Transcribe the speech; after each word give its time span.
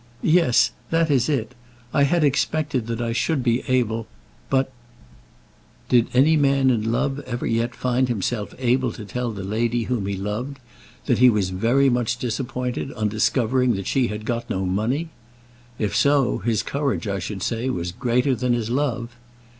"Yes; 0.23 0.71
that 0.89 1.11
is 1.11 1.29
it. 1.29 1.53
I 1.93 2.05
had 2.05 2.23
expected 2.23 2.87
that 2.87 3.01
I 3.01 3.11
should 3.13 3.43
be 3.43 3.61
able, 3.67 4.07
but" 4.49 4.73
Did 5.89 6.07
any 6.15 6.35
man 6.35 6.71
in 6.71 6.91
love 6.91 7.19
ever 7.27 7.45
yet 7.45 7.75
find 7.75 8.07
himself 8.07 8.55
able 8.57 8.91
to 8.93 9.05
tell 9.05 9.29
the 9.29 9.43
lady 9.43 9.83
whom 9.83 10.07
he 10.07 10.17
loved 10.17 10.57
that 11.05 11.19
he 11.19 11.29
was 11.29 11.51
very 11.51 11.87
much 11.87 12.17
disappointed 12.17 12.91
on 12.93 13.09
discovering 13.09 13.75
that 13.75 13.85
she 13.85 14.07
had 14.07 14.25
got 14.25 14.49
no 14.49 14.65
money? 14.65 15.09
If 15.77 15.95
so, 15.95 16.39
his 16.39 16.63
courage, 16.63 17.07
I 17.07 17.19
should 17.19 17.43
say, 17.43 17.69
was 17.69 17.91
greater 17.91 18.33
than 18.33 18.53
his 18.53 18.71
love. 18.71 19.15